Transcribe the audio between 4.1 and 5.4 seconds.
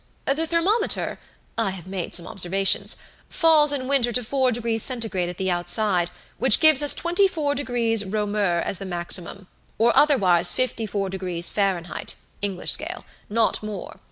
to 4 degrees Centigrade at